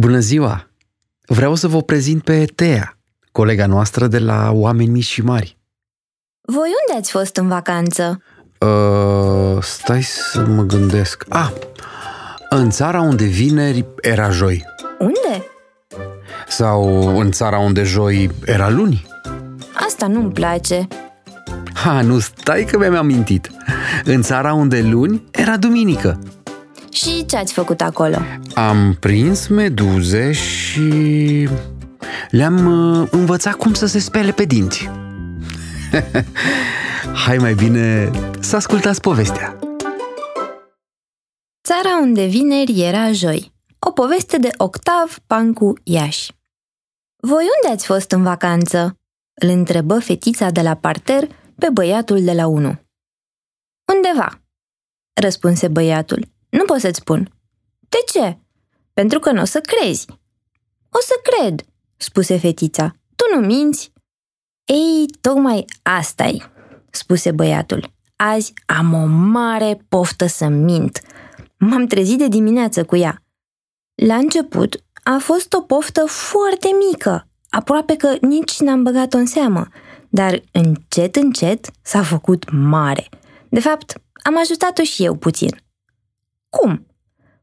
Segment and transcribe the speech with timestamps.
[0.00, 0.70] Bună ziua!
[1.26, 2.98] Vreau să vă prezint pe Tea,
[3.32, 5.58] colega noastră de la Oameni Mici și Mari.
[6.40, 8.22] Voi unde ați fost în vacanță?
[8.58, 11.24] Uh, stai să mă gândesc.
[11.28, 11.50] Ah,
[12.48, 14.64] în țara unde vineri era joi.
[14.98, 15.46] Unde?
[16.48, 19.06] Sau în țara unde joi era luni.
[19.74, 20.88] Asta nu-mi place.
[21.74, 23.50] Ha, nu stai că mi-am amintit.
[24.04, 26.18] În țara unde luni era duminică.
[26.94, 28.16] Și ce ați făcut acolo?
[28.54, 31.48] Am prins meduze și
[32.30, 34.90] le-am uh, învățat cum să se spele pe dinți.
[37.26, 39.58] Hai mai bine să ascultați povestea.
[41.66, 43.52] Țara unde vineri era joi.
[43.78, 46.32] O poveste de Octav Pancu Iași.
[47.16, 48.98] Voi unde ați fost în vacanță?
[49.40, 52.78] Îl întrebă fetița de la parter pe băiatul de la 1.
[53.92, 54.40] Undeva,
[55.20, 56.33] răspunse băiatul.
[56.56, 57.30] Nu pot să-ți spun.
[57.88, 58.38] De ce?
[58.92, 60.06] Pentru că nu o să crezi.
[60.90, 61.60] O să cred,
[61.96, 62.94] spuse fetița.
[63.16, 63.92] Tu nu minți?
[64.64, 66.50] Ei, tocmai asta e,
[66.90, 67.92] spuse băiatul.
[68.16, 71.00] Azi am o mare poftă să mint.
[71.58, 73.22] M-am trezit de dimineață cu ea.
[73.94, 79.68] La început a fost o poftă foarte mică, aproape că nici n-am băgat-o în seamă,
[80.08, 83.08] dar încet, încet s-a făcut mare.
[83.48, 85.63] De fapt, am ajutat-o și eu puțin.
[86.58, 86.86] Cum?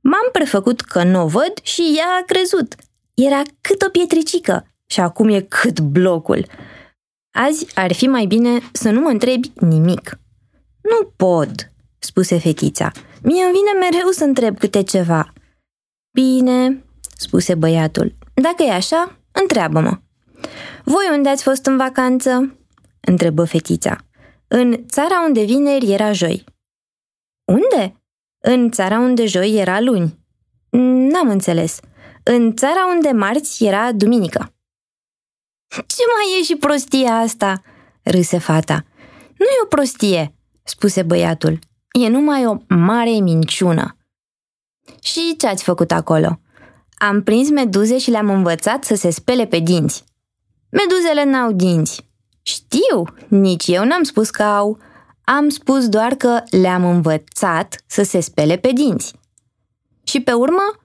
[0.00, 2.74] M-am prefăcut că nu o văd și ea a crezut.
[3.14, 6.46] Era cât o pietricică și acum e cât blocul.
[7.34, 10.18] Azi ar fi mai bine să nu mă întrebi nimic.
[10.80, 11.50] Nu pot,
[11.98, 12.90] spuse fetița.
[13.22, 15.32] Mie îmi vine mereu să întreb câte ceva.
[16.12, 16.84] Bine,
[17.16, 18.14] spuse băiatul.
[18.34, 19.98] Dacă e așa, întreabă-mă.
[20.84, 22.56] Voi unde ați fost în vacanță?
[23.00, 23.96] întrebă fetița.
[24.48, 26.44] În țara unde vineri era joi.
[27.44, 28.01] Unde?
[28.44, 30.18] În țara unde joi era luni.
[30.70, 31.80] N-am înțeles.
[32.22, 34.54] În țara unde marți era duminică.
[35.68, 37.62] Ce mai e și prostia asta?
[38.02, 38.84] râse fata.
[39.38, 41.58] Nu e o prostie, spuse băiatul.
[42.04, 43.96] E numai o mare minciună.
[45.02, 46.40] Și ce ați făcut acolo?
[46.98, 50.04] Am prins meduze și le-am învățat să se spele pe dinți.
[50.70, 52.10] Meduzele n-au dinți.
[52.42, 54.78] Știu, nici eu n-am spus că au.
[55.24, 59.12] Am spus doar că le-am învățat să se spele pe dinți.
[60.02, 60.76] Și pe urmă,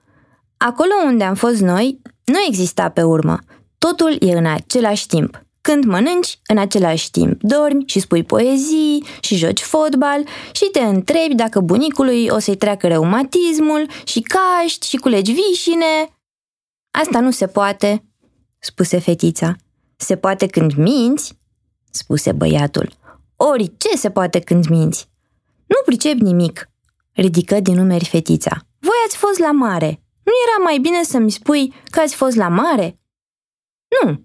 [0.56, 3.38] acolo unde am fost noi, nu exista pe urmă.
[3.78, 5.42] Totul e în același timp.
[5.60, 11.34] Când mănânci, în același timp dormi și spui poezii și joci fotbal și te întrebi
[11.34, 16.18] dacă bunicului o să-i treacă reumatismul și caști și culegi vișine.
[16.90, 18.04] Asta nu se poate,
[18.58, 19.56] spuse fetița.
[19.96, 21.38] Se poate când minți,
[21.90, 22.92] spuse băiatul.
[23.40, 25.08] Ori ce se poate când minți?
[25.66, 26.70] Nu pricep nimic,
[27.12, 28.66] ridică din numeri fetița.
[28.78, 30.02] Voi ați fost la mare.
[30.22, 32.98] Nu era mai bine să-mi spui că ați fost la mare?
[34.02, 34.24] Nu.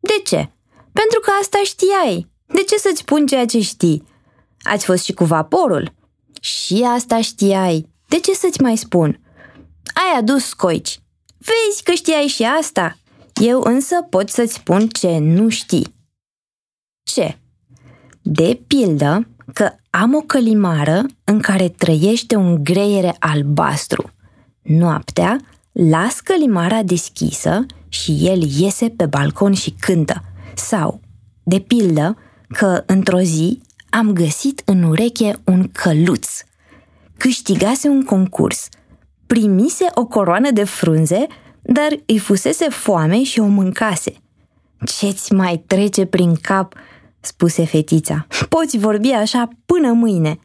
[0.00, 0.50] De ce?
[0.92, 2.30] Pentru că asta știai.
[2.46, 4.06] De ce să-ți spun ceea ce știi?
[4.62, 5.92] Ați fost și cu vaporul?
[6.40, 7.88] Și asta știai.
[8.08, 9.20] De ce să-ți mai spun?
[9.94, 11.00] Ai adus scoici.
[11.38, 12.96] Vezi că știai și asta.
[13.42, 15.94] Eu însă pot să-ți spun ce nu știi.
[17.02, 17.38] Ce?
[18.22, 24.10] De pildă că am o călimară în care trăiește un greiere albastru.
[24.62, 25.40] Noaptea
[25.72, 30.22] las călimara deschisă și el iese pe balcon și cântă.
[30.54, 31.00] Sau,
[31.42, 32.16] de pildă,
[32.48, 33.60] că într-o zi
[33.90, 36.28] am găsit în ureche un căluț.
[37.16, 38.68] Câștigase un concurs,
[39.26, 41.26] primise o coroană de frunze,
[41.62, 44.12] dar îi fusese foame și o mâncase.
[44.84, 46.74] Ce-ți mai trece prin cap
[47.20, 48.26] spuse fetița.
[48.48, 50.38] Poți vorbi așa până mâine.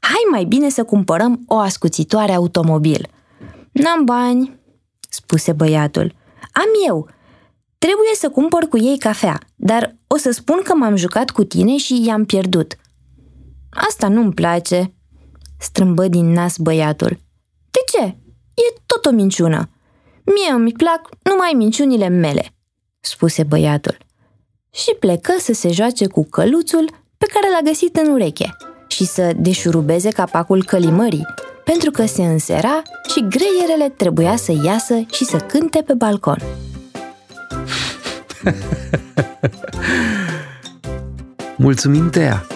[0.00, 3.08] Hai mai bine să cumpărăm o ascuțitoare automobil.
[3.72, 4.60] N-am bani,
[5.08, 6.14] spuse băiatul.
[6.52, 7.08] Am eu.
[7.78, 11.76] Trebuie să cumpăr cu ei cafea, dar o să spun că m-am jucat cu tine
[11.76, 12.76] și i-am pierdut.
[13.70, 14.94] Asta nu-mi place,
[15.58, 17.18] strâmbă din nas băiatul.
[17.70, 18.04] De ce?
[18.54, 19.70] E tot o minciună.
[20.24, 22.54] Mie îmi plac numai minciunile mele,
[23.00, 23.96] spuse băiatul
[24.70, 28.56] și plecă să se joace cu căluțul pe care l-a găsit în ureche
[28.88, 31.26] și să deșurubeze capacul călimării,
[31.64, 36.38] pentru că se însera și greierele trebuia să iasă și să cânte pe balcon.
[41.56, 42.46] Mulțumim, Tea!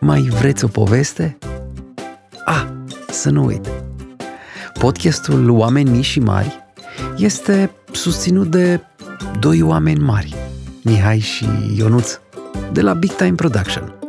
[0.00, 1.38] Mai vreți o poveste?
[2.44, 2.66] Ah,
[3.08, 3.68] să nu uit!
[4.78, 6.64] Podcastul Oameni Mici și Mari
[7.16, 8.80] este susținut de
[9.40, 10.34] doi oameni mari–
[10.84, 11.46] Mihai și
[11.76, 12.18] Ionuț
[12.72, 14.03] de la Big Time Production.